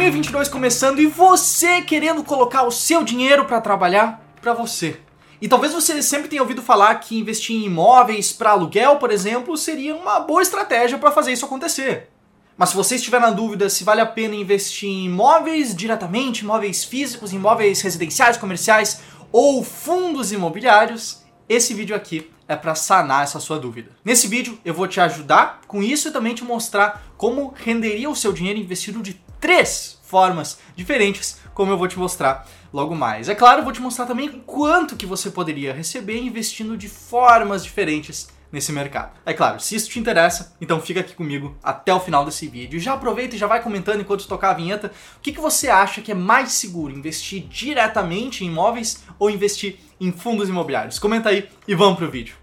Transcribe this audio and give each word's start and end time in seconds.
2022 0.00 0.48
começando 0.48 0.98
e 0.98 1.06
você 1.06 1.82
querendo 1.82 2.24
colocar 2.24 2.62
o 2.62 2.70
seu 2.70 3.04
dinheiro 3.04 3.44
para 3.44 3.60
trabalhar 3.60 4.18
para 4.40 4.54
você. 4.54 4.98
E 5.42 5.46
talvez 5.46 5.74
você 5.74 6.00
sempre 6.00 6.26
tenha 6.26 6.40
ouvido 6.40 6.62
falar 6.62 6.94
que 6.94 7.18
investir 7.18 7.54
em 7.54 7.66
imóveis 7.66 8.32
para 8.32 8.52
aluguel, 8.52 8.96
por 8.96 9.10
exemplo, 9.10 9.58
seria 9.58 9.94
uma 9.94 10.18
boa 10.18 10.40
estratégia 10.40 10.96
para 10.96 11.10
fazer 11.10 11.32
isso 11.32 11.44
acontecer. 11.44 12.08
Mas 12.56 12.70
se 12.70 12.76
você 12.76 12.94
estiver 12.94 13.20
na 13.20 13.30
dúvida 13.30 13.68
se 13.68 13.84
vale 13.84 14.00
a 14.00 14.06
pena 14.06 14.34
investir 14.34 14.88
em 14.88 15.04
imóveis 15.04 15.74
diretamente, 15.74 16.44
imóveis 16.44 16.82
físicos, 16.82 17.34
imóveis 17.34 17.82
residenciais, 17.82 18.38
comerciais 18.38 19.02
ou 19.30 19.62
fundos 19.62 20.32
imobiliários, 20.32 21.20
esse 21.46 21.74
vídeo 21.74 21.94
aqui 21.94 22.30
é 22.48 22.56
para 22.56 22.74
sanar 22.74 23.24
essa 23.24 23.38
sua 23.38 23.58
dúvida. 23.58 23.90
Nesse 24.02 24.28
vídeo 24.28 24.58
eu 24.64 24.72
vou 24.72 24.88
te 24.88 24.98
ajudar 24.98 25.60
com 25.68 25.82
isso 25.82 26.08
e 26.08 26.10
também 26.10 26.34
te 26.34 26.42
mostrar 26.42 27.02
como 27.18 27.52
renderia 27.54 28.08
o 28.08 28.16
seu 28.16 28.32
dinheiro 28.32 28.58
investido 28.58 29.02
de 29.02 29.20
três 29.40 29.99
formas 30.10 30.58
diferentes, 30.74 31.38
como 31.54 31.70
eu 31.70 31.78
vou 31.78 31.86
te 31.86 31.98
mostrar 31.98 32.46
logo 32.72 32.94
mais. 32.94 33.28
É 33.28 33.34
claro, 33.34 33.62
vou 33.62 33.72
te 33.72 33.80
mostrar 33.80 34.06
também 34.06 34.42
quanto 34.44 34.96
que 34.96 35.06
você 35.06 35.30
poderia 35.30 35.72
receber 35.72 36.20
investindo 36.20 36.76
de 36.76 36.88
formas 36.88 37.62
diferentes 37.62 38.28
nesse 38.50 38.72
mercado. 38.72 39.12
É 39.24 39.32
claro, 39.32 39.60
se 39.60 39.76
isso 39.76 39.88
te 39.88 40.00
interessa, 40.00 40.56
então 40.60 40.80
fica 40.80 40.98
aqui 41.00 41.14
comigo 41.14 41.56
até 41.62 41.94
o 41.94 42.00
final 42.00 42.24
desse 42.24 42.48
vídeo. 42.48 42.80
Já 42.80 42.94
aproveita 42.94 43.36
e 43.36 43.38
já 43.38 43.46
vai 43.46 43.62
comentando 43.62 44.00
enquanto 44.00 44.26
tocar 44.26 44.50
a 44.50 44.54
vinheta. 44.54 44.92
O 45.16 45.20
que, 45.20 45.32
que 45.32 45.40
você 45.40 45.68
acha 45.68 46.00
que 46.00 46.10
é 46.10 46.14
mais 46.14 46.50
seguro, 46.52 46.92
investir 46.92 47.46
diretamente 47.48 48.44
em 48.44 48.48
imóveis 48.48 49.04
ou 49.18 49.30
investir 49.30 49.78
em 50.00 50.10
fundos 50.10 50.48
imobiliários? 50.48 50.98
Comenta 50.98 51.28
aí 51.28 51.48
e 51.68 51.74
vamos 51.76 51.98
pro 51.98 52.10
vídeo. 52.10 52.39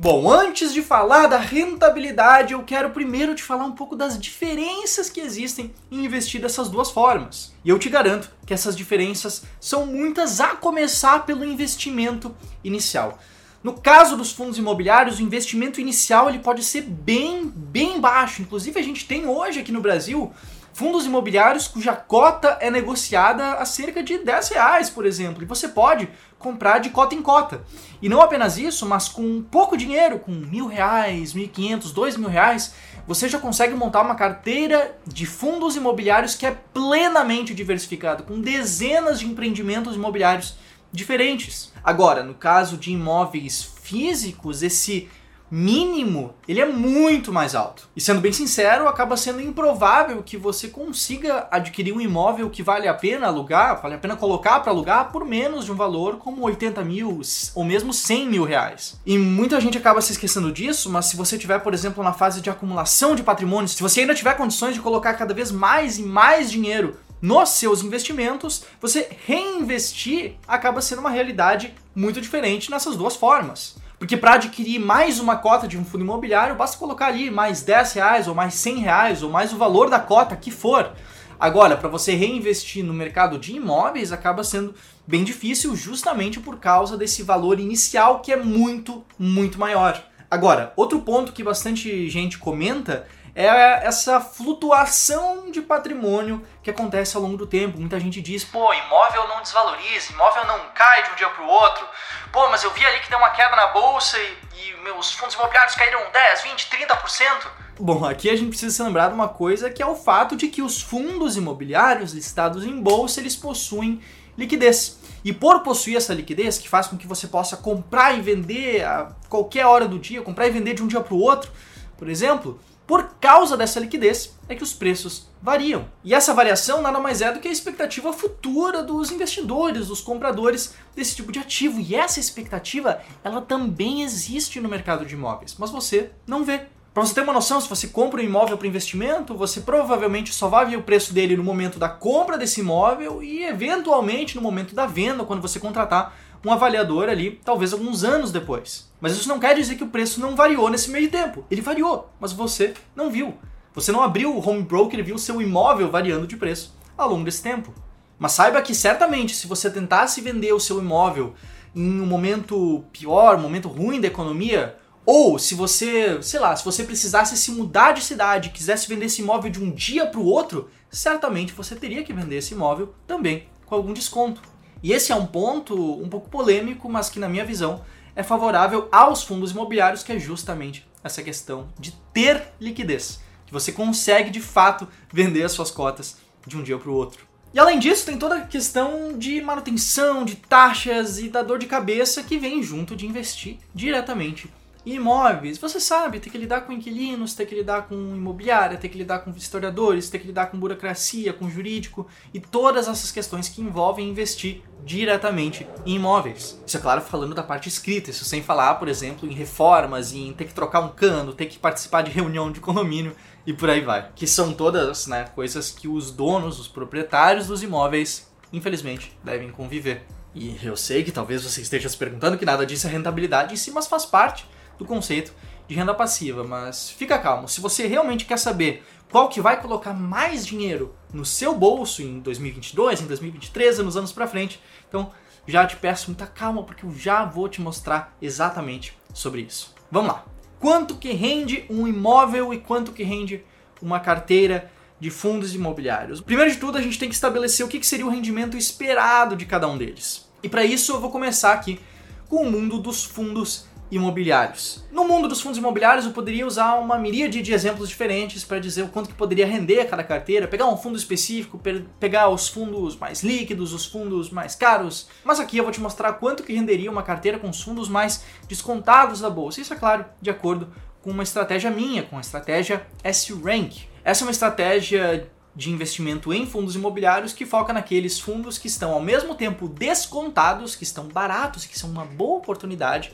Bom, 0.00 0.30
antes 0.30 0.72
de 0.72 0.80
falar 0.80 1.26
da 1.26 1.38
rentabilidade, 1.38 2.52
eu 2.52 2.62
quero 2.62 2.90
primeiro 2.90 3.34
te 3.34 3.42
falar 3.42 3.64
um 3.64 3.72
pouco 3.72 3.96
das 3.96 4.16
diferenças 4.16 5.10
que 5.10 5.20
existem 5.20 5.74
em 5.90 6.04
investir 6.04 6.40
dessas 6.40 6.68
duas 6.68 6.88
formas. 6.88 7.52
E 7.64 7.68
eu 7.68 7.80
te 7.80 7.88
garanto 7.88 8.30
que 8.46 8.54
essas 8.54 8.76
diferenças 8.76 9.42
são 9.60 9.84
muitas, 9.84 10.40
a 10.40 10.54
começar 10.54 11.26
pelo 11.26 11.44
investimento 11.44 12.32
inicial. 12.62 13.18
No 13.62 13.72
caso 13.72 14.16
dos 14.16 14.32
fundos 14.32 14.56
imobiliários, 14.56 15.18
o 15.18 15.22
investimento 15.22 15.80
inicial 15.80 16.28
ele 16.28 16.38
pode 16.38 16.62
ser 16.62 16.82
bem, 16.82 17.52
bem 17.54 18.00
baixo. 18.00 18.42
Inclusive, 18.42 18.78
a 18.78 18.82
gente 18.82 19.06
tem 19.06 19.26
hoje 19.26 19.60
aqui 19.60 19.72
no 19.72 19.80
Brasil 19.80 20.32
fundos 20.78 21.06
imobiliários 21.06 21.66
cuja 21.66 21.92
cota 21.92 22.56
é 22.60 22.70
negociada 22.70 23.54
a 23.54 23.64
cerca 23.64 24.00
de 24.00 24.18
10 24.18 24.50
reais, 24.50 24.88
por 24.88 25.04
exemplo. 25.04 25.42
E 25.42 25.46
você 25.46 25.66
pode 25.66 26.08
comprar 26.38 26.78
de 26.78 26.90
cota 26.90 27.16
em 27.16 27.20
cota. 27.20 27.64
E 28.00 28.08
não 28.08 28.22
apenas 28.22 28.56
isso, 28.56 28.86
mas 28.86 29.08
com 29.08 29.42
pouco 29.42 29.76
dinheiro, 29.76 30.20
com 30.20 30.30
mil 30.30 30.68
reais, 30.68 31.34
mil 31.34 31.46
e 31.46 31.48
quinhentos, 31.48 31.90
dois 31.90 32.16
mil 32.16 32.28
reais, 32.28 32.74
você 33.08 33.28
já 33.28 33.40
consegue 33.40 33.74
montar 33.74 34.02
uma 34.02 34.14
carteira 34.14 34.96
de 35.04 35.26
fundos 35.26 35.74
imobiliários 35.74 36.36
que 36.36 36.46
é 36.46 36.56
plenamente 36.72 37.52
diversificada, 37.54 38.22
com 38.22 38.40
dezenas 38.40 39.18
de 39.18 39.26
empreendimentos 39.26 39.96
imobiliários 39.96 40.54
diferentes. 40.92 41.72
Agora, 41.82 42.22
no 42.22 42.34
caso 42.34 42.76
de 42.76 42.92
imóveis 42.92 43.62
físicos, 43.82 44.62
esse 44.62 45.08
mínimo, 45.50 46.34
ele 46.46 46.60
é 46.60 46.66
muito 46.66 47.32
mais 47.32 47.54
alto. 47.54 47.88
E 47.96 48.00
sendo 48.00 48.20
bem 48.20 48.32
sincero, 48.32 48.86
acaba 48.86 49.16
sendo 49.16 49.40
improvável 49.40 50.22
que 50.22 50.36
você 50.36 50.68
consiga 50.68 51.48
adquirir 51.50 51.92
um 51.92 52.00
imóvel 52.00 52.50
que 52.50 52.62
vale 52.62 52.86
a 52.86 52.94
pena 52.94 53.26
alugar, 53.26 53.80
vale 53.80 53.94
a 53.94 53.98
pena 53.98 54.16
colocar 54.16 54.60
para 54.60 54.70
alugar 54.70 55.10
por 55.10 55.24
menos 55.24 55.64
de 55.64 55.72
um 55.72 55.76
valor 55.76 56.18
como 56.18 56.42
80 56.42 56.84
mil 56.84 57.20
ou 57.54 57.64
mesmo 57.64 57.92
100 57.92 58.28
mil 58.28 58.44
reais. 58.44 59.00
E 59.06 59.16
muita 59.16 59.60
gente 59.60 59.78
acaba 59.78 60.00
se 60.00 60.12
esquecendo 60.12 60.52
disso, 60.52 60.90
mas 60.90 61.06
se 61.06 61.16
você 61.16 61.38
tiver, 61.38 61.60
por 61.60 61.72
exemplo, 61.72 62.04
na 62.04 62.12
fase 62.12 62.40
de 62.40 62.50
acumulação 62.50 63.14
de 63.14 63.22
patrimônio, 63.22 63.68
se 63.68 63.82
você 63.82 64.00
ainda 64.00 64.14
tiver 64.14 64.36
condições 64.36 64.74
de 64.74 64.80
colocar 64.80 65.14
cada 65.14 65.32
vez 65.32 65.50
mais 65.50 65.98
e 65.98 66.02
mais 66.02 66.50
dinheiro 66.50 66.96
nos 67.20 67.50
seus 67.50 67.82
investimentos, 67.82 68.64
você 68.80 69.08
reinvestir 69.26 70.34
acaba 70.46 70.80
sendo 70.80 71.00
uma 71.00 71.10
realidade 71.10 71.74
muito 71.94 72.20
diferente 72.20 72.70
nessas 72.70 72.96
duas 72.96 73.16
formas. 73.16 73.76
Porque 73.98 74.16
para 74.16 74.34
adquirir 74.34 74.78
mais 74.78 75.18
uma 75.18 75.36
cota 75.36 75.66
de 75.66 75.76
um 75.76 75.84
fundo 75.84 76.04
imobiliário, 76.04 76.54
basta 76.54 76.78
colocar 76.78 77.06
ali 77.06 77.30
mais 77.30 77.62
10 77.62 77.94
reais, 77.94 78.28
ou 78.28 78.34
mais 78.34 78.54
100 78.54 78.76
reais, 78.78 79.22
ou 79.22 79.30
mais 79.30 79.52
o 79.52 79.56
valor 79.56 79.90
da 79.90 79.98
cota 79.98 80.36
que 80.36 80.52
for. 80.52 80.92
Agora, 81.40 81.76
para 81.76 81.88
você 81.88 82.14
reinvestir 82.14 82.84
no 82.84 82.94
mercado 82.94 83.38
de 83.38 83.54
imóveis, 83.54 84.12
acaba 84.12 84.44
sendo 84.44 84.74
bem 85.06 85.24
difícil 85.24 85.74
justamente 85.74 86.38
por 86.38 86.58
causa 86.58 86.96
desse 86.96 87.22
valor 87.22 87.58
inicial 87.58 88.20
que 88.20 88.32
é 88.32 88.36
muito, 88.36 89.04
muito 89.18 89.58
maior. 89.58 90.07
Agora, 90.30 90.72
outro 90.76 91.00
ponto 91.00 91.32
que 91.32 91.42
bastante 91.42 92.08
gente 92.10 92.38
comenta 92.38 93.08
é 93.34 93.46
essa 93.86 94.20
flutuação 94.20 95.50
de 95.50 95.62
patrimônio 95.62 96.44
que 96.62 96.70
acontece 96.70 97.16
ao 97.16 97.22
longo 97.22 97.36
do 97.36 97.46
tempo. 97.46 97.78
Muita 97.78 97.98
gente 98.00 98.20
diz, 98.20 98.44
pô, 98.44 98.74
imóvel 98.74 99.28
não 99.28 99.40
desvaloriza, 99.40 100.12
imóvel 100.12 100.44
não 100.44 100.58
cai 100.74 101.04
de 101.04 101.12
um 101.12 101.14
dia 101.14 101.28
para 101.30 101.44
o 101.44 101.48
outro. 101.48 101.86
Pô, 102.32 102.48
mas 102.50 102.62
eu 102.62 102.70
vi 102.72 102.84
ali 102.84 102.98
que 103.00 103.08
deu 103.08 103.18
uma 103.18 103.30
queda 103.30 103.54
na 103.56 103.68
bolsa 103.68 104.18
e, 104.18 104.36
e 104.56 104.76
meus 104.82 105.12
fundos 105.12 105.34
imobiliários 105.34 105.76
caíram 105.76 106.00
10, 106.12 106.42
20, 106.42 106.68
30%. 106.68 107.48
Bom, 107.80 108.04
aqui 108.04 108.28
a 108.28 108.34
gente 108.34 108.48
precisa 108.48 108.74
se 108.74 108.82
lembrar 108.82 109.08
de 109.08 109.14
uma 109.14 109.28
coisa 109.28 109.70
que 109.70 109.82
é 109.82 109.86
o 109.86 109.94
fato 109.94 110.36
de 110.36 110.48
que 110.48 110.60
os 110.60 110.82
fundos 110.82 111.36
imobiliários 111.36 112.12
listados 112.12 112.64
em 112.64 112.82
bolsa, 112.82 113.20
eles 113.20 113.36
possuem 113.36 114.02
liquidez. 114.36 114.97
E 115.24 115.32
por 115.32 115.60
possuir 115.60 115.96
essa 115.96 116.14
liquidez, 116.14 116.58
que 116.58 116.68
faz 116.68 116.86
com 116.86 116.96
que 116.96 117.06
você 117.06 117.26
possa 117.26 117.56
comprar 117.56 118.16
e 118.16 118.20
vender 118.20 118.84
a 118.84 119.14
qualquer 119.28 119.66
hora 119.66 119.86
do 119.86 119.98
dia, 119.98 120.22
comprar 120.22 120.46
e 120.46 120.50
vender 120.50 120.74
de 120.74 120.82
um 120.82 120.86
dia 120.86 121.00
para 121.00 121.14
o 121.14 121.20
outro, 121.20 121.50
por 121.96 122.08
exemplo, 122.08 122.60
por 122.88 123.16
causa 123.20 123.54
dessa 123.54 123.78
liquidez 123.78 124.34
é 124.48 124.54
que 124.54 124.62
os 124.62 124.72
preços 124.72 125.28
variam. 125.42 125.86
E 126.02 126.14
essa 126.14 126.32
variação 126.32 126.80
nada 126.80 126.98
mais 126.98 127.20
é 127.20 127.30
do 127.30 127.38
que 127.38 127.46
a 127.46 127.52
expectativa 127.52 128.14
futura 128.14 128.82
dos 128.82 129.10
investidores, 129.10 129.88
dos 129.88 130.00
compradores 130.00 130.74
desse 130.96 131.14
tipo 131.14 131.30
de 131.30 131.38
ativo. 131.38 131.78
E 131.78 131.94
essa 131.94 132.18
expectativa, 132.18 133.02
ela 133.22 133.42
também 133.42 134.02
existe 134.02 134.58
no 134.58 134.70
mercado 134.70 135.04
de 135.04 135.14
imóveis, 135.14 135.54
mas 135.58 135.70
você 135.70 136.12
não 136.26 136.44
vê. 136.44 136.66
Para 136.98 137.06
você 137.06 137.14
ter 137.14 137.20
uma 137.20 137.32
noção, 137.32 137.60
se 137.60 137.68
você 137.68 137.86
compra 137.86 138.20
um 138.20 138.24
imóvel 138.24 138.58
para 138.58 138.66
investimento, 138.66 139.32
você 139.32 139.60
provavelmente 139.60 140.34
só 140.34 140.48
vai 140.48 140.66
ver 140.66 140.78
o 140.78 140.82
preço 140.82 141.14
dele 141.14 141.36
no 141.36 141.44
momento 141.44 141.78
da 141.78 141.88
compra 141.88 142.36
desse 142.36 142.58
imóvel 142.58 143.22
e 143.22 143.44
eventualmente 143.44 144.34
no 144.34 144.42
momento 144.42 144.74
da 144.74 144.84
venda, 144.84 145.22
quando 145.22 145.40
você 145.40 145.60
contratar 145.60 146.12
um 146.44 146.52
avaliador 146.52 147.08
ali, 147.08 147.40
talvez 147.44 147.72
alguns 147.72 148.02
anos 148.02 148.32
depois. 148.32 148.90
Mas 149.00 149.12
isso 149.12 149.28
não 149.28 149.38
quer 149.38 149.54
dizer 149.54 149.76
que 149.76 149.84
o 149.84 149.90
preço 149.90 150.20
não 150.20 150.34
variou 150.34 150.68
nesse 150.68 150.90
meio 150.90 151.08
tempo. 151.08 151.44
Ele 151.48 151.60
variou, 151.60 152.10
mas 152.18 152.32
você 152.32 152.74
não 152.96 153.12
viu. 153.12 153.32
Você 153.76 153.92
não 153.92 154.02
abriu 154.02 154.36
o 154.36 154.44
home 154.44 154.64
broker 154.64 154.98
e 154.98 155.02
viu 155.04 155.14
o 155.14 155.20
seu 155.20 155.40
imóvel 155.40 155.92
variando 155.92 156.26
de 156.26 156.36
preço 156.36 156.74
ao 156.96 157.10
longo 157.10 157.24
desse 157.24 157.44
tempo. 157.44 157.72
Mas 158.18 158.32
saiba 158.32 158.60
que 158.60 158.74
certamente 158.74 159.36
se 159.36 159.46
você 159.46 159.70
tentasse 159.70 160.20
vender 160.20 160.52
o 160.52 160.58
seu 160.58 160.80
imóvel 160.80 161.34
em 161.76 162.00
um 162.00 162.06
momento 162.06 162.84
pior, 162.92 163.36
um 163.36 163.42
momento 163.42 163.68
ruim 163.68 164.00
da 164.00 164.08
economia, 164.08 164.76
ou 165.10 165.38
se 165.38 165.54
você, 165.54 166.22
sei 166.22 166.38
lá, 166.38 166.54
se 166.54 166.62
você 166.62 166.84
precisasse 166.84 167.34
se 167.34 167.50
mudar 167.50 167.92
de 167.92 168.04
cidade, 168.04 168.50
quisesse 168.50 168.86
vender 168.86 169.06
esse 169.06 169.22
imóvel 169.22 169.50
de 169.50 169.58
um 169.58 169.70
dia 169.70 170.04
para 170.04 170.20
o 170.20 170.26
outro, 170.26 170.68
certamente 170.90 171.54
você 171.54 171.74
teria 171.74 172.04
que 172.04 172.12
vender 172.12 172.36
esse 172.36 172.52
imóvel 172.52 172.94
também 173.06 173.48
com 173.64 173.74
algum 173.74 173.94
desconto. 173.94 174.42
E 174.82 174.92
esse 174.92 175.10
é 175.10 175.14
um 175.14 175.24
ponto 175.24 175.74
um 175.74 176.10
pouco 176.10 176.28
polêmico, 176.28 176.90
mas 176.90 177.08
que 177.08 177.18
na 177.18 177.26
minha 177.26 177.42
visão 177.42 177.82
é 178.14 178.22
favorável 178.22 178.86
aos 178.92 179.22
fundos 179.22 179.52
imobiliários, 179.52 180.02
que 180.02 180.12
é 180.12 180.18
justamente 180.18 180.86
essa 181.02 181.22
questão 181.22 181.68
de 181.78 181.92
ter 182.12 182.42
liquidez, 182.60 183.18
que 183.46 183.52
você 183.54 183.72
consegue 183.72 184.28
de 184.28 184.42
fato 184.42 184.86
vender 185.10 185.42
as 185.42 185.52
suas 185.52 185.70
cotas 185.70 186.18
de 186.46 186.54
um 186.54 186.62
dia 186.62 186.76
para 186.76 186.90
o 186.90 186.94
outro. 186.94 187.26
E 187.54 187.58
além 187.58 187.78
disso, 187.78 188.04
tem 188.04 188.18
toda 188.18 188.36
a 188.36 188.46
questão 188.46 189.16
de 189.16 189.40
manutenção, 189.40 190.22
de 190.22 190.36
taxas 190.36 191.18
e 191.18 191.30
da 191.30 191.42
dor 191.42 191.58
de 191.58 191.64
cabeça 191.64 192.22
que 192.22 192.36
vem 192.36 192.62
junto 192.62 192.94
de 192.94 193.06
investir 193.06 193.56
diretamente 193.74 194.50
imóveis, 194.94 195.58
você 195.58 195.80
sabe, 195.80 196.20
tem 196.20 196.30
que 196.30 196.38
lidar 196.38 196.62
com 196.62 196.72
inquilinos, 196.72 197.34
tem 197.34 197.44
que 197.44 197.54
lidar 197.54 197.82
com 197.88 197.94
imobiliária, 197.94 198.78
tem 198.78 198.88
que 198.88 198.98
lidar 198.98 199.20
com 199.20 199.30
historiadores, 199.30 200.08
tem 200.08 200.20
que 200.20 200.26
lidar 200.26 200.46
com 200.46 200.58
burocracia, 200.58 201.32
com 201.32 201.50
jurídico 201.50 202.06
e 202.32 202.40
todas 202.40 202.88
essas 202.88 203.10
questões 203.10 203.48
que 203.48 203.60
envolvem 203.60 204.08
investir 204.08 204.62
diretamente 204.84 205.66
em 205.84 205.96
imóveis. 205.96 206.60
Isso 206.66 206.76
é 206.76 206.80
claro 206.80 207.00
falando 207.00 207.34
da 207.34 207.42
parte 207.42 207.68
escrita, 207.68 208.10
isso 208.10 208.24
sem 208.24 208.42
falar, 208.42 208.76
por 208.76 208.88
exemplo, 208.88 209.28
em 209.28 209.34
reformas, 209.34 210.12
em 210.12 210.32
ter 210.32 210.44
que 210.44 210.54
trocar 210.54 210.80
um 210.80 210.88
cano, 210.88 211.32
ter 211.32 211.46
que 211.46 211.58
participar 211.58 212.02
de 212.02 212.10
reunião 212.10 212.50
de 212.50 212.60
condomínio 212.60 213.14
e 213.46 213.52
por 213.52 213.68
aí 213.68 213.80
vai. 213.80 214.10
Que 214.14 214.26
são 214.26 214.52
todas 214.52 215.06
né, 215.06 215.24
coisas 215.34 215.70
que 215.70 215.88
os 215.88 216.10
donos, 216.10 216.58
os 216.58 216.68
proprietários 216.68 217.46
dos 217.46 217.62
imóveis, 217.62 218.30
infelizmente, 218.52 219.12
devem 219.24 219.50
conviver. 219.50 220.04
E 220.34 220.56
eu 220.62 220.76
sei 220.76 221.02
que 221.02 221.10
talvez 221.10 221.42
você 221.42 221.60
esteja 221.60 221.88
se 221.88 221.96
perguntando 221.96 222.38
que 222.38 222.44
nada 222.44 222.64
disso 222.64 222.86
é 222.86 222.90
rentabilidade 222.90 223.52
em 223.52 223.56
si, 223.56 223.70
mas 223.70 223.86
faz 223.86 224.06
parte 224.06 224.46
do 224.78 224.84
conceito 224.84 225.32
de 225.66 225.74
renda 225.74 225.92
passiva, 225.92 226.44
mas 226.44 226.90
fica 226.90 227.18
calmo. 227.18 227.48
Se 227.48 227.60
você 227.60 227.86
realmente 227.86 228.24
quer 228.24 228.38
saber 228.38 228.84
qual 229.10 229.28
que 229.28 229.40
vai 229.40 229.60
colocar 229.60 229.92
mais 229.92 230.46
dinheiro 230.46 230.94
no 231.12 231.24
seu 231.24 231.54
bolso 231.54 232.02
em 232.02 232.20
2022, 232.20 233.02
em 233.02 233.06
2023 233.06 233.78
e 233.78 233.82
nos 233.82 233.96
anos 233.96 234.12
para 234.12 234.26
frente, 234.26 234.60
então 234.88 235.10
já 235.46 235.66
te 235.66 235.76
peço 235.76 236.08
muita 236.08 236.26
calma 236.26 236.62
porque 236.62 236.84
eu 236.84 236.94
já 236.94 237.24
vou 237.24 237.48
te 237.48 237.60
mostrar 237.60 238.16
exatamente 238.20 238.96
sobre 239.12 239.42
isso. 239.42 239.74
Vamos 239.90 240.12
lá. 240.12 240.24
Quanto 240.58 240.96
que 240.96 241.12
rende 241.12 241.64
um 241.70 241.86
imóvel 241.86 242.52
e 242.52 242.58
quanto 242.58 242.92
que 242.92 243.02
rende 243.02 243.44
uma 243.80 244.00
carteira 244.00 244.70
de 244.98 245.10
fundos 245.10 245.54
imobiliários? 245.54 246.20
Primeiro 246.20 246.50
de 246.50 246.58
tudo, 246.58 246.76
a 246.76 246.82
gente 246.82 246.98
tem 246.98 247.08
que 247.08 247.14
estabelecer 247.14 247.64
o 247.64 247.68
que 247.68 247.82
seria 247.86 248.06
o 248.06 248.10
rendimento 248.10 248.56
esperado 248.56 249.36
de 249.36 249.46
cada 249.46 249.68
um 249.68 249.78
deles. 249.78 250.28
E 250.42 250.48
para 250.48 250.64
isso 250.64 250.92
eu 250.92 251.00
vou 251.00 251.10
começar 251.10 251.52
aqui 251.52 251.80
com 252.28 252.42
o 252.42 252.50
mundo 252.50 252.78
dos 252.78 253.04
fundos 253.04 253.66
imobiliários. 253.90 254.84
No 254.90 255.04
mundo 255.04 255.28
dos 255.28 255.40
fundos 255.40 255.58
imobiliários, 255.58 256.04
eu 256.04 256.12
poderia 256.12 256.46
usar 256.46 256.74
uma 256.74 256.98
miríade 256.98 257.40
de 257.42 257.52
exemplos 257.52 257.88
diferentes 257.88 258.44
para 258.44 258.58
dizer 258.58 258.82
o 258.82 258.88
quanto 258.88 259.08
que 259.08 259.14
poderia 259.14 259.46
render 259.46 259.84
cada 259.86 260.04
carteira, 260.04 260.46
pegar 260.48 260.66
um 260.66 260.76
fundo 260.76 260.96
específico, 260.96 261.60
pegar 261.98 262.28
os 262.28 262.48
fundos 262.48 262.96
mais 262.96 263.22
líquidos, 263.22 263.72
os 263.72 263.86
fundos 263.86 264.30
mais 264.30 264.54
caros. 264.54 265.08
Mas 265.24 265.40
aqui 265.40 265.58
eu 265.58 265.64
vou 265.64 265.72
te 265.72 265.80
mostrar 265.80 266.12
quanto 266.14 266.42
que 266.42 266.52
renderia 266.52 266.90
uma 266.90 267.02
carteira 267.02 267.38
com 267.38 267.48
os 267.48 267.62
fundos 267.62 267.88
mais 267.88 268.24
descontados 268.48 269.20
da 269.20 269.30
bolsa. 269.30 269.60
Isso 269.60 269.72
é 269.72 269.76
claro, 269.76 270.04
de 270.20 270.30
acordo 270.30 270.68
com 271.02 271.10
uma 271.10 271.22
estratégia 271.22 271.70
minha, 271.70 272.02
com 272.02 272.18
a 272.18 272.20
estratégia 272.20 272.86
S-Rank. 273.02 273.88
Essa 274.04 274.24
é 274.24 274.26
uma 274.26 274.30
estratégia 274.30 275.30
de 275.54 275.70
investimento 275.70 276.32
em 276.32 276.46
fundos 276.46 276.76
imobiliários 276.76 277.32
que 277.32 277.44
foca 277.44 277.72
naqueles 277.72 278.20
fundos 278.20 278.58
que 278.58 278.68
estão 278.68 278.92
ao 278.92 279.00
mesmo 279.00 279.34
tempo 279.34 279.68
descontados, 279.68 280.76
que 280.76 280.84
estão 280.84 281.08
baratos, 281.08 281.66
que 281.66 281.76
são 281.76 281.90
uma 281.90 282.04
boa 282.04 282.38
oportunidade 282.38 283.12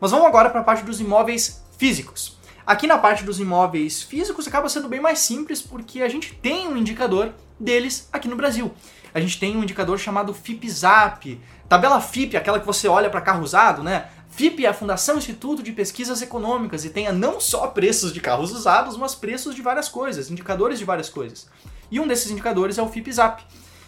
Mas 0.00 0.12
vamos 0.12 0.26
agora 0.26 0.48
para 0.48 0.60
a 0.60 0.64
parte 0.64 0.84
dos 0.84 1.00
imóveis 1.00 1.62
físicos. 1.76 2.38
Aqui 2.64 2.86
na 2.86 2.98
parte 2.98 3.24
dos 3.24 3.40
imóveis 3.40 4.02
físicos 4.02 4.46
acaba 4.46 4.68
sendo 4.68 4.88
bem 4.88 5.00
mais 5.00 5.18
simples 5.18 5.60
porque 5.60 6.02
a 6.02 6.08
gente 6.08 6.34
tem 6.34 6.68
um 6.68 6.76
indicador 6.76 7.34
deles 7.58 8.08
aqui 8.12 8.28
no 8.28 8.36
Brasil. 8.36 8.72
A 9.12 9.20
gente 9.20 9.38
tem 9.38 9.56
um 9.56 9.62
indicador 9.62 9.98
chamado 9.98 10.32
FIPZAP, 10.32 11.40
tabela 11.68 12.00
FIP, 12.00 12.36
aquela 12.36 12.60
que 12.60 12.66
você 12.66 12.88
olha 12.88 13.10
para 13.10 13.20
carro 13.20 13.42
usado, 13.42 13.82
né? 13.82 14.08
FIP 14.30 14.64
é 14.64 14.68
a 14.68 14.74
Fundação 14.74 15.18
Instituto 15.18 15.62
de 15.62 15.72
Pesquisas 15.72 16.22
Econômicas 16.22 16.84
e 16.84 16.90
tem 16.90 17.10
não 17.12 17.40
só 17.40 17.66
preços 17.66 18.12
de 18.12 18.20
carros 18.20 18.52
usados, 18.52 18.96
mas 18.96 19.14
preços 19.14 19.54
de 19.54 19.62
várias 19.62 19.88
coisas, 19.88 20.30
indicadores 20.30 20.78
de 20.78 20.84
várias 20.84 21.08
coisas. 21.08 21.48
E 21.90 21.98
um 21.98 22.06
desses 22.06 22.30
indicadores 22.30 22.78
é 22.78 22.82
o 22.82 22.88
FIPZAP. 22.88 23.42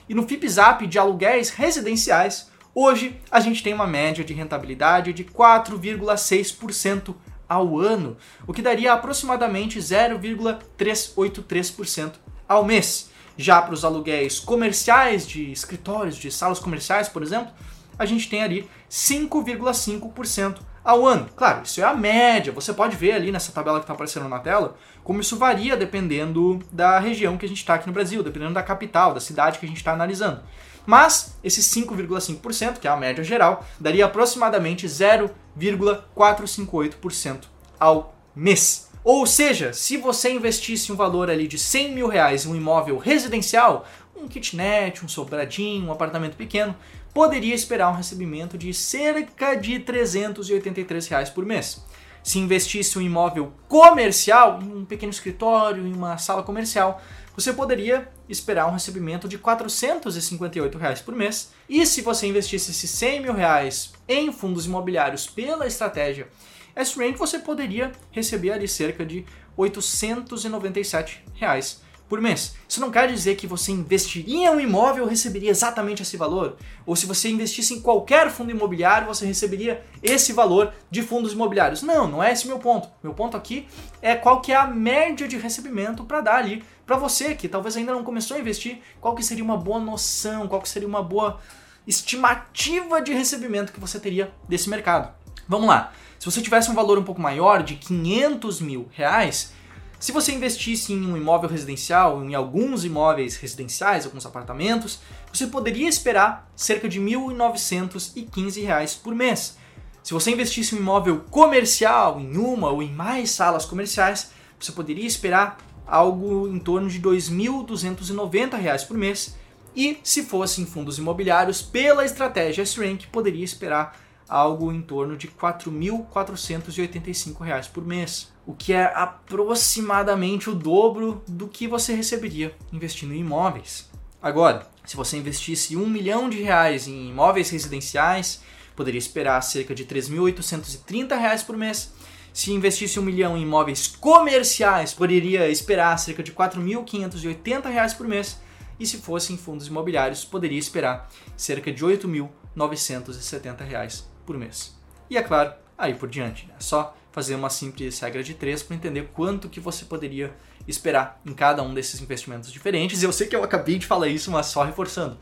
E 0.08 0.14
no 0.14 0.26
FIPZAP 0.26 0.88
de 0.88 0.98
aluguéis 0.98 1.50
residenciais, 1.50 2.50
hoje 2.74 3.20
a 3.30 3.38
gente 3.38 3.62
tem 3.62 3.72
uma 3.72 3.86
média 3.86 4.24
de 4.24 4.34
rentabilidade 4.34 5.12
de 5.12 5.22
4,6% 5.24 7.14
ao 7.48 7.78
ano, 7.78 8.16
o 8.46 8.52
que 8.52 8.62
daria 8.62 8.92
aproximadamente 8.92 9.78
0,383% 9.78 12.14
ao 12.48 12.64
mês. 12.64 13.11
Já 13.36 13.62
para 13.62 13.74
os 13.74 13.84
aluguéis 13.84 14.40
comerciais 14.40 15.26
de 15.26 15.50
escritórios, 15.50 16.16
de 16.16 16.30
salas 16.30 16.58
comerciais, 16.58 17.08
por 17.08 17.22
exemplo, 17.22 17.52
a 17.98 18.04
gente 18.04 18.28
tem 18.28 18.42
ali 18.42 18.68
5,5% 18.90 20.58
ao 20.84 21.06
ano. 21.06 21.28
Claro, 21.36 21.62
isso 21.64 21.80
é 21.80 21.84
a 21.84 21.94
média. 21.94 22.52
Você 22.52 22.72
pode 22.72 22.96
ver 22.96 23.12
ali 23.12 23.30
nessa 23.30 23.52
tabela 23.52 23.78
que 23.78 23.84
está 23.84 23.94
aparecendo 23.94 24.28
na 24.28 24.38
tela 24.38 24.76
como 25.04 25.20
isso 25.20 25.36
varia 25.36 25.76
dependendo 25.76 26.60
da 26.70 26.98
região 26.98 27.36
que 27.36 27.44
a 27.44 27.48
gente 27.48 27.58
está 27.58 27.74
aqui 27.74 27.86
no 27.86 27.92
Brasil, 27.92 28.22
dependendo 28.22 28.54
da 28.54 28.62
capital, 28.62 29.12
da 29.14 29.20
cidade 29.20 29.58
que 29.58 29.66
a 29.66 29.68
gente 29.68 29.78
está 29.78 29.92
analisando. 29.92 30.40
Mas 30.84 31.36
esse 31.44 31.60
5,5%, 31.60 32.78
que 32.78 32.88
é 32.88 32.90
a 32.90 32.96
média 32.96 33.22
geral, 33.22 33.64
daria 33.78 34.04
aproximadamente 34.04 34.84
0,458% 34.86 37.44
ao 37.78 38.16
mês. 38.34 38.90
Ou 39.04 39.26
seja, 39.26 39.72
se 39.72 39.96
você 39.96 40.30
investisse 40.30 40.92
um 40.92 40.96
valor 40.96 41.28
ali 41.28 41.48
de 41.48 41.58
100 41.58 41.92
mil 41.92 42.06
reais 42.06 42.44
em 42.44 42.48
um 42.48 42.54
imóvel 42.54 42.98
residencial, 42.98 43.84
um 44.16 44.28
kitnet, 44.28 45.04
um 45.04 45.08
sobradinho, 45.08 45.88
um 45.88 45.92
apartamento 45.92 46.36
pequeno, 46.36 46.76
poderia 47.12 47.54
esperar 47.54 47.90
um 47.90 47.96
recebimento 47.96 48.56
de 48.56 48.72
cerca 48.72 49.56
de 49.56 49.80
383 49.80 51.08
reais 51.08 51.28
por 51.28 51.44
mês. 51.44 51.84
Se 52.22 52.38
investisse 52.38 52.96
um 52.96 53.02
imóvel 53.02 53.52
comercial, 53.68 54.62
em 54.62 54.72
um 54.72 54.84
pequeno 54.84 55.10
escritório, 55.10 55.84
em 55.84 55.92
uma 55.92 56.16
sala 56.16 56.44
comercial, 56.44 57.02
você 57.34 57.52
poderia 57.52 58.08
esperar 58.28 58.68
um 58.68 58.72
recebimento 58.72 59.26
de 59.26 59.36
458 59.36 60.78
reais 60.78 61.00
por 61.00 61.16
mês. 61.16 61.52
E 61.68 61.84
se 61.84 62.02
você 62.02 62.28
investisse 62.28 62.70
esses 62.70 62.90
100 62.90 63.22
mil 63.22 63.32
reais 63.32 63.92
em 64.06 64.30
fundos 64.30 64.66
imobiliários 64.66 65.26
pela 65.26 65.66
estratégia 65.66 66.28
S-Rank, 66.74 67.16
você 67.16 67.38
poderia 67.38 67.92
receber 68.10 68.52
ali 68.52 68.66
cerca 68.66 69.04
de 69.04 69.24
897 69.56 71.24
reais 71.34 71.82
por 72.12 72.20
mês. 72.20 72.54
Isso 72.68 72.78
não 72.78 72.90
quer 72.90 73.08
dizer 73.08 73.36
que 73.36 73.46
você 73.46 73.72
investiria 73.72 74.48
em 74.48 74.50
um 74.50 74.60
imóvel 74.60 75.06
receberia 75.06 75.50
exatamente 75.50 76.02
esse 76.02 76.14
valor, 76.14 76.58
ou 76.84 76.94
se 76.94 77.06
você 77.06 77.30
investisse 77.30 77.72
em 77.72 77.80
qualquer 77.80 78.30
fundo 78.30 78.50
imobiliário, 78.50 79.06
você 79.06 79.24
receberia 79.24 79.82
esse 80.02 80.30
valor 80.30 80.74
de 80.90 81.02
fundos 81.02 81.32
imobiliários. 81.32 81.82
Não, 81.82 82.06
não 82.06 82.22
é 82.22 82.30
esse 82.30 82.46
meu 82.46 82.58
ponto. 82.58 82.86
Meu 83.02 83.14
ponto 83.14 83.34
aqui 83.34 83.66
é 84.02 84.14
qual 84.14 84.42
que 84.42 84.52
é 84.52 84.56
a 84.56 84.66
média 84.66 85.26
de 85.26 85.38
recebimento 85.38 86.04
para 86.04 86.20
dar 86.20 86.36
ali 86.36 86.62
para 86.84 86.96
você 86.96 87.34
que 87.34 87.48
talvez 87.48 87.78
ainda 87.78 87.92
não 87.92 88.04
começou 88.04 88.36
a 88.36 88.40
investir, 88.40 88.80
qual 89.00 89.14
que 89.14 89.24
seria 89.24 89.42
uma 89.42 89.56
boa 89.56 89.80
noção, 89.80 90.46
qual 90.46 90.60
que 90.60 90.68
seria 90.68 90.86
uma 90.88 91.02
boa 91.02 91.40
estimativa 91.86 93.00
de 93.00 93.14
recebimento 93.14 93.72
que 93.72 93.80
você 93.80 93.98
teria 93.98 94.30
desse 94.46 94.68
mercado. 94.68 95.10
Vamos 95.48 95.66
lá. 95.66 95.92
Se 96.22 96.30
você 96.30 96.40
tivesse 96.40 96.70
um 96.70 96.74
valor 96.74 96.96
um 97.00 97.02
pouco 97.02 97.20
maior, 97.20 97.64
de 97.64 97.74
500 97.74 98.60
mil 98.60 98.88
reais, 98.92 99.52
se 99.98 100.12
você 100.12 100.30
investisse 100.30 100.92
em 100.92 101.04
um 101.04 101.16
imóvel 101.16 101.50
residencial, 101.50 102.22
em 102.22 102.32
alguns 102.32 102.84
imóveis 102.84 103.34
residenciais, 103.34 104.06
alguns 104.06 104.24
apartamentos, 104.24 105.00
você 105.32 105.48
poderia 105.48 105.88
esperar 105.88 106.48
cerca 106.54 106.88
de 106.88 107.00
R$ 107.00 107.06
1.915 107.06 109.02
por 109.02 109.16
mês. 109.16 109.58
Se 110.00 110.14
você 110.14 110.30
investisse 110.30 110.76
em 110.76 110.78
um 110.78 110.82
imóvel 110.82 111.24
comercial, 111.28 112.20
em 112.20 112.36
uma 112.36 112.70
ou 112.70 112.84
em 112.84 112.92
mais 112.92 113.32
salas 113.32 113.64
comerciais, 113.64 114.30
você 114.60 114.70
poderia 114.70 115.08
esperar 115.08 115.58
algo 115.84 116.46
em 116.46 116.60
torno 116.60 116.88
de 116.88 116.98
R$ 116.98 117.16
2.290 117.16 118.86
por 118.86 118.96
mês. 118.96 119.34
E 119.74 119.98
se 120.04 120.22
fosse 120.22 120.62
em 120.62 120.66
fundos 120.66 120.98
imobiliários, 120.98 121.62
pela 121.62 122.04
estratégia 122.04 122.62
S-Rank, 122.62 123.08
poderia 123.08 123.44
esperar 123.44 123.98
algo 124.28 124.72
em 124.72 124.80
torno 124.80 125.16
de 125.16 125.26
R$ 125.26 125.32
4.485 125.40 127.70
por 127.70 127.84
mês, 127.84 128.32
o 128.46 128.54
que 128.54 128.72
é 128.72 128.84
aproximadamente 128.84 130.48
o 130.50 130.54
dobro 130.54 131.22
do 131.28 131.48
que 131.48 131.68
você 131.68 131.94
receberia 131.94 132.56
investindo 132.72 133.12
em 133.14 133.20
imóveis. 133.20 133.90
Agora, 134.20 134.68
se 134.84 134.96
você 134.96 135.16
investisse 135.16 135.76
um 135.76 135.88
milhão 135.88 136.28
de 136.30 136.42
reais 136.42 136.88
em 136.88 137.10
imóveis 137.10 137.50
residenciais, 137.50 138.42
poderia 138.74 138.98
esperar 138.98 139.40
cerca 139.42 139.74
de 139.74 139.84
3.830 139.84 141.18
reais 141.18 141.42
por 141.42 141.56
mês. 141.56 141.92
Se 142.32 142.52
investisse 142.52 142.98
um 142.98 143.02
milhão 143.02 143.36
em 143.36 143.42
imóveis 143.42 143.86
comerciais, 143.86 144.94
poderia 144.94 145.48
esperar 145.48 145.98
cerca 145.98 146.22
de 146.22 146.32
4.580 146.32 147.70
reais 147.70 147.92
por 147.92 148.08
mês. 148.08 148.40
E 148.80 148.86
se 148.86 148.96
fosse 148.98 149.32
em 149.32 149.36
fundos 149.36 149.66
imobiliários, 149.66 150.24
poderia 150.24 150.58
esperar 150.58 151.10
cerca 151.36 151.70
de 151.70 151.84
8.970 151.84 153.66
reais 153.66 154.11
por 154.24 154.36
mês. 154.36 154.76
E 155.08 155.16
é 155.16 155.22
claro, 155.22 155.52
aí 155.76 155.94
por 155.94 156.08
diante. 156.08 156.46
Né? 156.46 156.54
Só 156.58 156.96
fazer 157.10 157.34
uma 157.34 157.50
simples 157.50 158.00
regra 158.00 158.22
de 158.22 158.34
três 158.34 158.62
para 158.62 158.74
entender 158.74 159.10
quanto 159.12 159.48
que 159.48 159.60
você 159.60 159.84
poderia 159.84 160.34
esperar 160.66 161.20
em 161.26 161.34
cada 161.34 161.62
um 161.62 161.74
desses 161.74 162.00
investimentos 162.00 162.50
diferentes. 162.50 163.02
Eu 163.02 163.12
sei 163.12 163.26
que 163.26 163.36
eu 163.36 163.44
acabei 163.44 163.78
de 163.78 163.86
falar 163.86 164.08
isso, 164.08 164.30
mas 164.30 164.46
só 164.46 164.64
reforçando. 164.64 165.18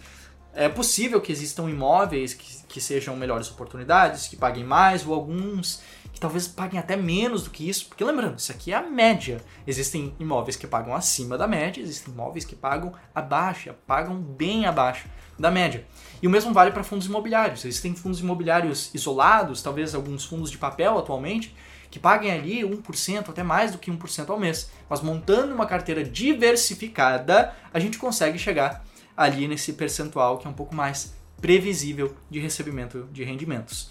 É 0.52 0.69
possível 0.69 1.21
que 1.21 1.30
existam 1.30 1.71
imóveis 1.71 2.35
que, 2.35 2.64
que 2.66 2.80
sejam 2.80 3.16
melhores 3.16 3.50
oportunidades, 3.50 4.26
que 4.26 4.37
paguem 4.37 4.64
mais, 4.64 5.07
ou 5.07 5.14
alguns 5.14 5.80
que 6.12 6.19
talvez 6.19 6.49
paguem 6.49 6.78
até 6.78 6.97
menos 6.97 7.45
do 7.45 7.50
que 7.50 7.69
isso. 7.69 7.87
Porque 7.87 8.04
lembrando, 8.04 8.38
isso 8.38 8.50
aqui 8.50 8.73
é 8.73 8.76
a 8.76 8.83
média. 8.83 9.40
Existem 9.66 10.14
imóveis 10.19 10.57
que 10.57 10.66
pagam 10.66 10.95
acima 10.95 11.38
da 11.38 11.47
média, 11.47 11.80
existem 11.80 12.12
imóveis 12.12 12.45
que 12.45 12.57
pagam 12.57 12.92
abaixo, 13.14 13.73
pagam 13.87 14.16
bem 14.16 14.66
abaixo 14.66 15.09
da 15.38 15.50
média. 15.50 15.87
E 16.21 16.26
o 16.26 16.30
mesmo 16.30 16.52
vale 16.52 16.73
para 16.73 16.83
fundos 16.83 17.07
imobiliários. 17.07 17.64
Existem 17.64 17.95
fundos 17.95 18.21
imobiliários 18.21 18.92
isolados, 18.95 19.62
talvez 19.62 19.95
alguns 19.95 20.25
fundos 20.25 20.50
de 20.50 20.59
papel 20.59 20.99
atualmente, 20.99 21.54
que 21.90 21.99
paguem 21.99 22.30
ali 22.30 22.62
1%, 22.62 23.28
até 23.28 23.42
mais 23.42 23.73
do 23.73 23.78
que 23.78 23.90
1% 23.90 24.28
ao 24.28 24.38
mês. 24.38 24.71
Mas 24.88 25.00
montando 25.00 25.54
uma 25.54 25.66
carteira 25.66 26.04
diversificada, 26.04 27.54
a 27.73 27.78
gente 27.78 27.99
consegue 27.99 28.38
chegar 28.38 28.85
ali 29.20 29.46
nesse 29.46 29.74
percentual 29.74 30.38
que 30.38 30.46
é 30.46 30.50
um 30.50 30.54
pouco 30.54 30.74
mais 30.74 31.12
previsível 31.42 32.16
de 32.30 32.40
recebimento 32.40 33.06
de 33.12 33.22
rendimentos. 33.22 33.90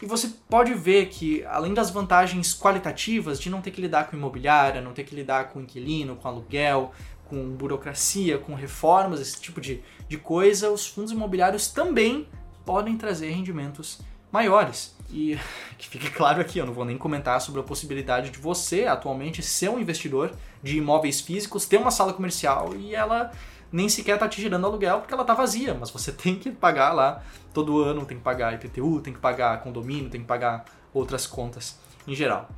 E 0.00 0.06
você 0.06 0.30
pode 0.48 0.72
ver 0.72 1.08
que, 1.08 1.44
além 1.44 1.74
das 1.74 1.90
vantagens 1.90 2.54
qualitativas 2.54 3.38
de 3.38 3.50
não 3.50 3.60
ter 3.60 3.72
que 3.72 3.80
lidar 3.80 4.08
com 4.08 4.16
imobiliária, 4.16 4.80
não 4.80 4.94
ter 4.94 5.04
que 5.04 5.14
lidar 5.14 5.48
com 5.48 5.60
inquilino, 5.60 6.16
com 6.16 6.28
aluguel, 6.28 6.92
com 7.26 7.50
burocracia, 7.50 8.38
com 8.38 8.54
reformas, 8.54 9.20
esse 9.20 9.38
tipo 9.38 9.60
de, 9.60 9.82
de 10.08 10.16
coisa, 10.16 10.70
os 10.70 10.86
fundos 10.86 11.12
imobiliários 11.12 11.68
também 11.68 12.26
podem 12.64 12.96
trazer 12.96 13.30
rendimentos 13.30 14.00
maiores. 14.32 14.96
E 15.10 15.38
que 15.76 15.88
fique 15.90 16.10
claro 16.10 16.40
aqui, 16.40 16.58
eu 16.58 16.64
não 16.64 16.72
vou 16.72 16.86
nem 16.86 16.96
comentar 16.96 17.38
sobre 17.42 17.60
a 17.60 17.64
possibilidade 17.64 18.30
de 18.30 18.38
você 18.38 18.86
atualmente 18.86 19.42
ser 19.42 19.68
um 19.68 19.78
investidor 19.78 20.32
de 20.62 20.78
imóveis 20.78 21.20
físicos, 21.20 21.66
ter 21.66 21.76
uma 21.76 21.90
sala 21.90 22.14
comercial 22.14 22.74
e 22.76 22.94
ela 22.94 23.30
nem 23.70 23.88
sequer 23.88 24.14
está 24.14 24.28
te 24.28 24.40
gerando 24.40 24.66
aluguel 24.66 24.98
porque 24.98 25.12
ela 25.12 25.22
está 25.22 25.34
vazia, 25.34 25.74
mas 25.74 25.90
você 25.90 26.10
tem 26.12 26.36
que 26.36 26.50
pagar 26.50 26.92
lá 26.92 27.22
todo 27.52 27.82
ano, 27.82 28.04
tem 28.04 28.16
que 28.16 28.22
pagar 28.22 28.54
IPTU, 28.54 29.00
tem 29.00 29.12
que 29.12 29.20
pagar 29.20 29.62
condomínio, 29.62 30.10
tem 30.10 30.20
que 30.20 30.26
pagar 30.26 30.64
outras 30.92 31.26
contas 31.26 31.78
em 32.06 32.14
geral. 32.14 32.48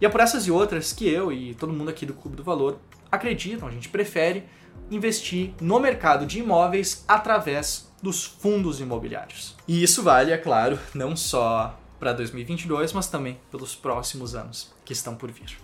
E 0.00 0.06
é 0.06 0.08
por 0.08 0.20
essas 0.20 0.46
e 0.46 0.50
outras 0.50 0.92
que 0.92 1.08
eu 1.08 1.32
e 1.32 1.54
todo 1.54 1.72
mundo 1.72 1.90
aqui 1.90 2.06
do 2.06 2.14
Clube 2.14 2.36
do 2.36 2.42
Valor 2.42 2.78
acreditam, 3.10 3.68
a 3.68 3.70
gente 3.70 3.88
prefere 3.88 4.44
investir 4.90 5.52
no 5.60 5.78
mercado 5.78 6.26
de 6.26 6.40
imóveis 6.40 7.04
através 7.06 7.90
dos 8.02 8.24
fundos 8.24 8.80
imobiliários. 8.80 9.56
E 9.68 9.82
isso 9.82 10.02
vale, 10.02 10.32
é 10.32 10.38
claro, 10.38 10.78
não 10.94 11.14
só 11.14 11.78
para 11.98 12.12
2022, 12.14 12.94
mas 12.94 13.08
também 13.08 13.38
pelos 13.50 13.74
próximos 13.74 14.34
anos 14.34 14.72
que 14.84 14.92
estão 14.92 15.14
por 15.14 15.30
vir. 15.30 15.58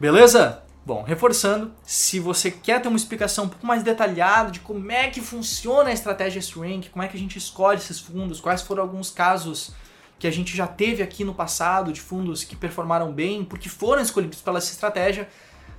Beleza? 0.00 0.62
Bom, 0.84 1.02
reforçando, 1.02 1.72
se 1.82 2.18
você 2.18 2.50
quer 2.50 2.80
ter 2.80 2.88
uma 2.88 2.96
explicação 2.96 3.44
um 3.44 3.48
pouco 3.48 3.66
mais 3.66 3.82
detalhada 3.82 4.50
de 4.50 4.60
como 4.60 4.90
é 4.90 5.10
que 5.10 5.20
funciona 5.20 5.90
a 5.90 5.92
estratégia 5.92 6.38
S-Rank, 6.38 6.88
como 6.88 7.02
é 7.02 7.08
que 7.08 7.16
a 7.16 7.20
gente 7.20 7.36
escolhe 7.36 7.78
esses 7.78 8.00
fundos, 8.00 8.40
quais 8.40 8.62
foram 8.62 8.82
alguns 8.82 9.10
casos 9.10 9.72
que 10.18 10.26
a 10.26 10.30
gente 10.30 10.56
já 10.56 10.66
teve 10.66 11.02
aqui 11.02 11.22
no 11.22 11.34
passado 11.34 11.92
de 11.92 12.00
fundos 12.00 12.44
que 12.44 12.56
performaram 12.56 13.12
bem, 13.12 13.44
porque 13.44 13.68
foram 13.68 14.00
escolhidos 14.02 14.40
pela 14.40 14.58
essa 14.58 14.72
estratégia, 14.72 15.28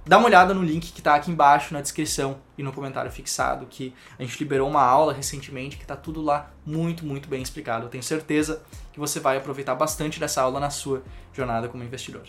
dá 0.05 0.19
uma 0.19 0.27
olhada 0.27 0.53
no 0.53 0.63
link 0.63 0.91
que 0.91 0.99
está 0.99 1.15
aqui 1.15 1.31
embaixo 1.31 1.73
na 1.73 1.81
descrição 1.81 2.37
e 2.55 2.61
no 2.61 2.71
comentário 2.71 3.11
fixado, 3.11 3.65
que 3.65 3.93
a 4.19 4.23
gente 4.23 4.37
liberou 4.37 4.69
uma 4.69 4.83
aula 4.83 5.13
recentemente 5.13 5.77
que 5.77 5.83
está 5.83 5.95
tudo 5.95 6.21
lá 6.21 6.51
muito, 6.63 7.05
muito 7.05 7.27
bem 7.27 7.41
explicado. 7.41 7.85
Eu 7.85 7.89
tenho 7.89 8.03
certeza 8.03 8.61
que 8.93 8.99
você 8.99 9.19
vai 9.19 9.37
aproveitar 9.37 9.73
bastante 9.73 10.19
dessa 10.19 10.43
aula 10.43 10.59
na 10.59 10.69
sua 10.69 11.03
jornada 11.33 11.67
como 11.67 11.83
investidor. 11.83 12.23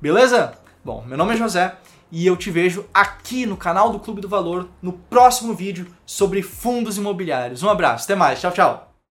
Beleza? 0.00 0.56
Bom, 0.84 1.04
meu 1.06 1.16
nome 1.16 1.34
é 1.34 1.36
José 1.36 1.76
e 2.10 2.26
eu 2.26 2.36
te 2.36 2.50
vejo 2.50 2.86
aqui 2.92 3.46
no 3.46 3.56
canal 3.56 3.90
do 3.90 3.98
Clube 3.98 4.20
do 4.20 4.28
Valor 4.28 4.68
no 4.80 4.92
próximo 4.92 5.54
vídeo 5.54 5.86
sobre 6.06 6.42
fundos 6.42 6.96
imobiliários. 6.96 7.62
Um 7.62 7.68
abraço, 7.68 8.04
até 8.04 8.14
mais, 8.14 8.40
tchau, 8.40 8.52
tchau! 8.52 8.93